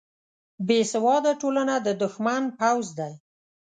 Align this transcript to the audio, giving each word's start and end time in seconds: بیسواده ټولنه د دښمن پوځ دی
بیسواده 0.67 1.33
ټولنه 1.41 1.75
د 1.85 1.87
دښمن 2.01 2.43
پوځ 2.59 2.85
دی 2.99 3.13